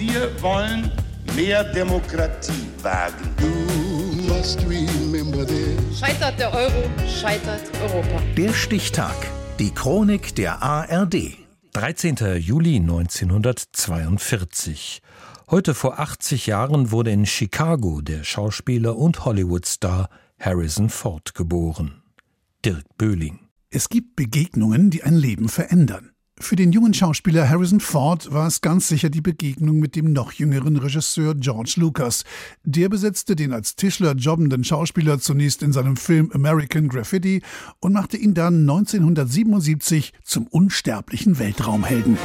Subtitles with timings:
[0.00, 0.90] Wir wollen
[1.36, 3.28] mehr Demokratie wagen.
[5.94, 8.22] Scheitert der Euro, scheitert Europa.
[8.34, 9.14] Der Stichtag.
[9.58, 11.36] Die Chronik der ARD.
[11.74, 12.16] 13.
[12.38, 15.02] Juli 1942.
[15.50, 20.08] Heute vor 80 Jahren wurde in Chicago der Schauspieler und Hollywood-Star
[20.38, 22.02] Harrison Ford geboren.
[22.64, 23.40] Dirk Böhling.
[23.68, 26.12] Es gibt Begegnungen, die ein Leben verändern.
[26.40, 30.32] Für den jungen Schauspieler Harrison Ford war es ganz sicher die Begegnung mit dem noch
[30.32, 32.24] jüngeren Regisseur George Lucas.
[32.64, 37.42] Der besetzte den als Tischler jobbenden Schauspieler zunächst in seinem Film American Graffiti
[37.78, 42.18] und machte ihn dann 1977 zum unsterblichen Weltraumhelden.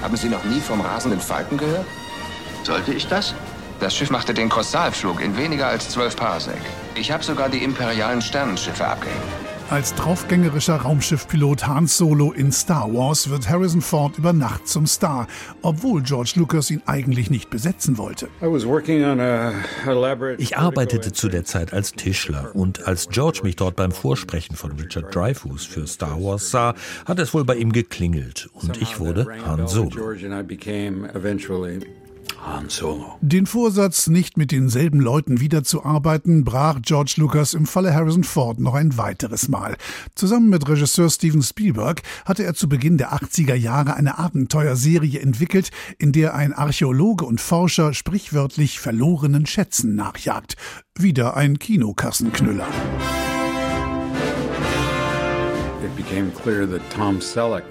[0.00, 1.86] Haben Sie noch nie vom rasenden Falken gehört?
[2.62, 3.34] Sollte ich das?
[3.80, 6.60] Das Schiff machte den Krossalflug in weniger als zwölf Parsec.
[6.94, 9.49] Ich habe sogar die imperialen Sternenschiffe abgehängt.
[9.70, 15.28] Als draufgängerischer Raumschiffpilot Han Solo in Star Wars wird Harrison Ford über Nacht zum Star,
[15.62, 18.28] obwohl George Lucas ihn eigentlich nicht besetzen wollte.
[20.38, 24.72] Ich arbeitete zu der Zeit als Tischler und als George mich dort beim Vorsprechen von
[24.72, 26.74] Richard Dreyfuss für Star Wars sah,
[27.04, 29.90] hat es wohl bei ihm geklingelt und ich wurde Han Solo.
[29.90, 30.16] Han Solo.
[33.20, 38.74] Den Vorsatz, nicht mit denselben Leuten wiederzuarbeiten, brach George Lucas im Falle Harrison Ford noch
[38.74, 39.76] ein weiteres Mal.
[40.14, 45.70] Zusammen mit Regisseur Steven Spielberg hatte er zu Beginn der 80er Jahre eine Abenteuerserie entwickelt,
[45.98, 50.56] in der ein Archäologe und Forscher sprichwörtlich verlorenen Schätzen nachjagt.
[50.98, 52.66] Wieder ein Kinokassenknüller.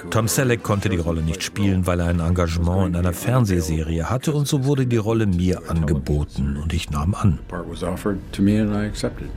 [0.10, 4.34] Tom Selleck konnte die Rolle nicht spielen, weil er ein Engagement in einer Fernsehserie hatte
[4.34, 7.40] und so wurde die Rolle mir angeboten und ich nahm an.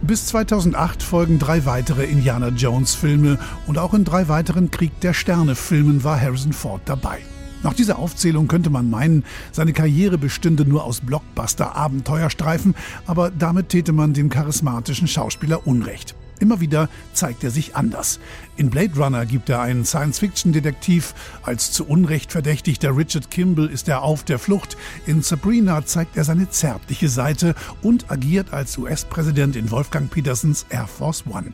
[0.03, 5.15] Bis 2008 folgen drei weitere Indiana Jones Filme und auch in drei weiteren Krieg der
[5.15, 7.19] Sterne Filmen war Harrison Ford dabei.
[7.63, 12.75] Nach dieser Aufzählung könnte man meinen, seine Karriere bestünde nur aus Blockbuster-Abenteuerstreifen,
[13.07, 16.15] aber damit täte man dem charismatischen Schauspieler Unrecht.
[16.41, 18.19] Immer wieder zeigt er sich anders.
[18.57, 21.15] In Blade Runner gibt er einen Science-Fiction-Detektiv.
[21.45, 24.77] Als zu Unrecht verdächtigter Richard Kimball ist er auf der Flucht.
[25.07, 30.89] In Sabrina zeigt er seine zärtliche Seite und agiert als US-Präsident in Wolfgang Petersens Air
[30.89, 31.53] Force One.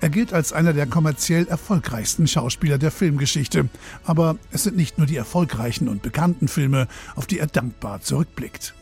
[0.00, 3.68] Er gilt als einer der kommerziell erfolgreichsten Schauspieler der Filmgeschichte.
[4.04, 8.74] Aber es sind nicht nur die erfolgreichen und bekannten Filme, auf die er dankbar zurückblickt.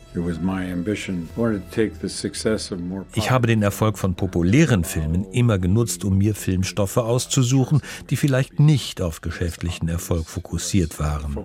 [3.13, 8.59] Ich habe den Erfolg von populären Filmen immer genutzt, um mir Filmstoffe auszusuchen, die vielleicht
[8.59, 11.35] nicht auf geschäftlichen Erfolg fokussiert waren.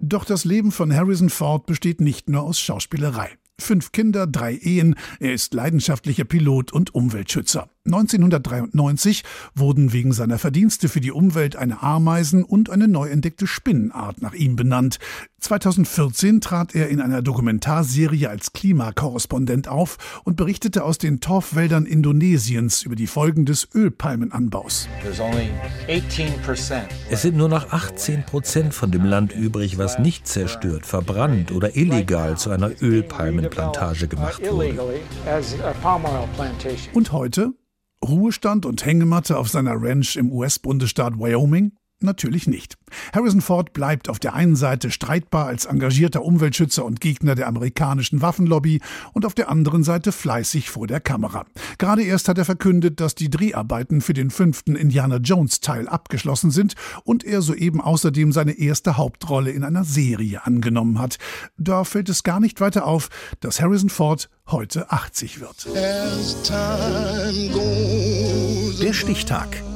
[0.00, 3.30] Doch das Leben von Harrison Ford besteht nicht nur aus Schauspielerei.
[3.60, 4.96] Fünf Kinder, drei Ehen.
[5.20, 7.68] Er ist leidenschaftlicher Pilot und Umweltschützer.
[7.86, 9.24] 1993
[9.54, 14.32] wurden wegen seiner Verdienste für die Umwelt eine Ameisen- und eine neu entdeckte Spinnenart nach
[14.32, 14.98] ihm benannt.
[15.40, 22.82] 2014 trat er in einer Dokumentarserie als Klimakorrespondent auf und berichtete aus den Torfwäldern Indonesiens
[22.84, 24.88] über die Folgen des Ölpalmenanbaus.
[27.10, 31.76] Es sind nur noch 18 Prozent von dem Land übrig, was nicht zerstört, verbrannt oder
[31.76, 35.00] illegal zu einer Ölpalmenplantage gemacht wurde.
[36.94, 37.52] Und heute?
[38.04, 41.72] Ruhestand und Hängematte auf seiner Ranch im US-Bundesstaat Wyoming?
[42.04, 42.76] Natürlich nicht.
[43.12, 48.22] Harrison Ford bleibt auf der einen Seite streitbar als engagierter Umweltschützer und Gegner der amerikanischen
[48.22, 48.80] Waffenlobby
[49.12, 51.46] und auf der anderen Seite fleißig vor der Kamera.
[51.78, 56.50] Gerade erst hat er verkündet, dass die Dreharbeiten für den fünften Indiana Jones Teil abgeschlossen
[56.50, 61.18] sind und er soeben außerdem seine erste Hauptrolle in einer Serie angenommen hat.
[61.56, 63.08] Da fällt es gar nicht weiter auf,
[63.40, 65.66] dass Harrison Ford heute 80 wird.
[68.80, 69.62] Der Stichtag.